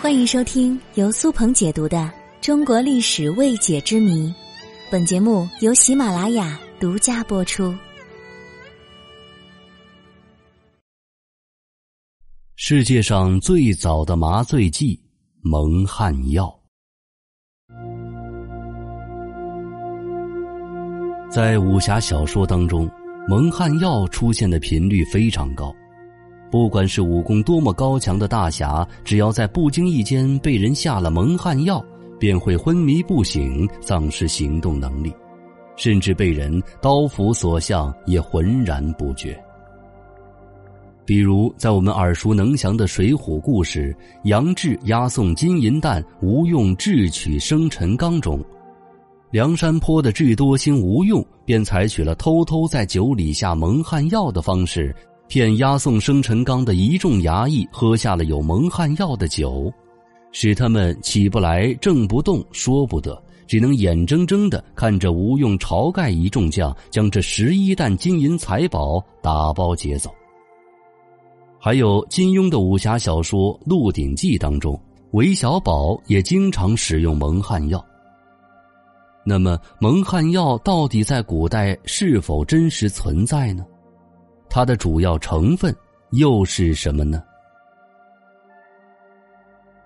[0.00, 1.98] 欢迎收听由苏鹏解读的
[2.40, 4.28] 《中国历史未解之谜》，
[4.90, 7.76] 本节目由喜马拉雅独家播出。
[12.56, 14.98] 世界上最早的麻醉剂——
[15.44, 16.50] 蒙汗药，
[21.30, 22.90] 在武侠小说当中，
[23.28, 25.70] 蒙汗药出现的频率非常高。
[26.50, 31.84] 不管是武功多么高强的大侠，只要在不经意间被人下了蒙汗药，
[32.18, 35.12] 便会昏迷不醒，丧失行动能力，
[35.76, 39.40] 甚至被人刀斧所向也浑然不觉。
[41.06, 48.38] 比如，在我们耳熟能详的《水浒》故事“杨志押送金银弹，吴用智取生辰纲”中，
[49.30, 54.94] 梁山坡的智多星吴用便采取了偷偷在酒里下蒙汗药的方式。
[55.30, 59.72] 骗押送生辰纲的一众衙役喝下了有蒙汗药的酒，
[60.32, 70.10] 使他们起不来、正不动、说不得，只能眼睁睁的看着吴用、晁盖一众将将这十一担金银财宝打包劫走。
[71.60, 74.76] 还有金庸的武侠小说《鹿鼎记》当中，
[75.12, 77.80] 韦小宝也经常使用蒙汗药。
[79.24, 83.64] 那么，蒙汗药到底在古代是否真实存在呢？
[84.50, 85.74] 它的主要成分
[86.10, 87.22] 又是什么呢？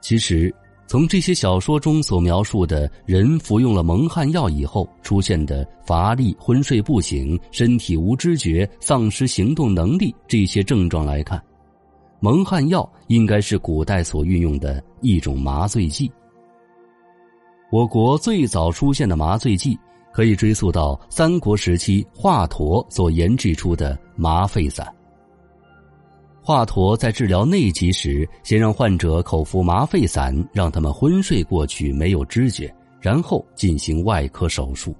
[0.00, 0.52] 其实，
[0.86, 11.42] 从这些小说中所描述的人服用了蒙汗药以后出现的乏力、昏睡不醒、身体无知觉、丧失行动能力这些症状来看，
[12.20, 16.10] 蒙汗药应该是古代所运用的一种麻醉剂。
[17.70, 19.78] 我国最早出现的麻醉剂。
[20.14, 24.86] 可以追溯到三国时期华佗所研制出的麻沸散。
[26.40, 34.94] 华佗在治疗内疾时，先让患者口服麻沸散，让他们昏睡过去，没有知觉，然后进行外科手术。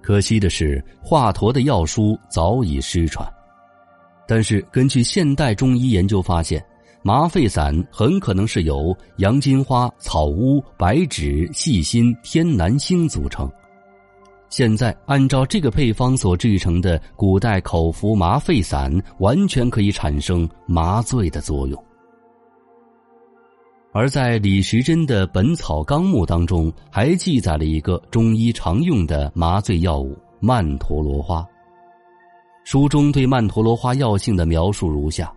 [0.00, 3.26] 可惜的是，华佗的药书早已失传。
[4.28, 6.64] 但是，根据现代中医研究发现，
[7.02, 13.50] 麻沸散很可能是由洋金花、草乌、白芷、细辛、天南星组成。
[14.48, 21.84] 现在按照这个配方所制成的古代口服麻沸散，完全可以产生麻醉的作用。
[23.92, 31.44] 而在李时珍的《本草纲目》当中，还记载了一个中医常用的麻醉药物——曼陀罗花。
[32.64, 35.32] 书中对曼陀罗花药性的描述如下：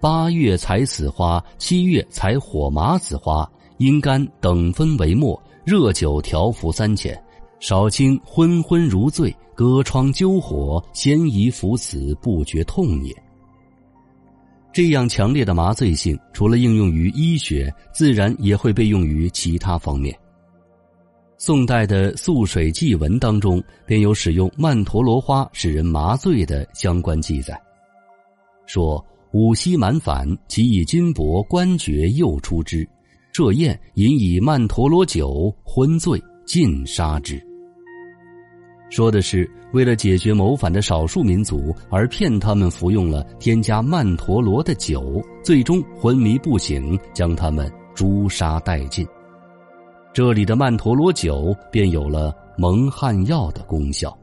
[0.00, 7.20] 八月采此花，七月采火麻子花，阴干等分为末，热酒调服三钱。
[7.66, 13.22] 少卿昏昏如醉，隔窗灸火，先宜服此，不觉痛也。
[14.70, 20.14] 这样强烈的麻醉性，除了应用于医学，自然也会被用于其他方面。
[21.38, 27.58] 宋代的《素水记文》当中，便有使用曼陀罗花使人麻醉的相关记载，
[28.66, 29.02] 说
[29.32, 32.86] ：“五溪蛮反，其以金箔官爵诱出之，
[33.32, 37.42] 设宴饮以曼陀罗酒，昏醉，尽杀之。”
[38.94, 49.04] 说的是为了解决谋反的少数民族而骗他们服用了添加曼陀罗的酒，最终昏迷不醒，将他们诛杀殆尽。
[50.12, 54.16] 这里的曼陀罗酒便有了蒙汗药的功效。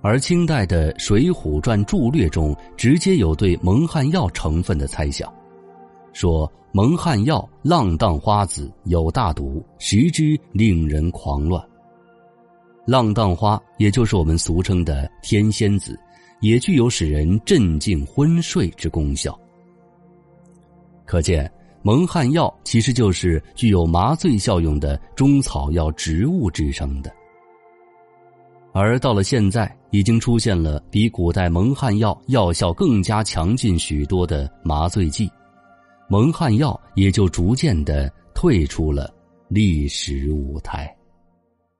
[0.00, 5.30] 而清代的《水浒传注略》中直接有对蒙汗药成分的猜想，
[6.14, 11.62] 说蒙汗药浪荡花子有大毒，食之令人狂乱。
[12.86, 15.98] 浪荡花，也就是我们俗称的天仙子，
[16.40, 19.38] 也具有使人镇静昏睡之功效。
[21.04, 21.50] 可见，
[21.82, 27.12] 蒙汗药其实就是具有麻醉效用的中草药植物制成的。
[28.72, 35.28] 而到了现在，已经出现了比古代蒙汗药药效更加强劲许多的麻醉剂，
[36.08, 39.12] 蒙汗药也就逐渐的退出了
[39.48, 40.96] 历史舞台。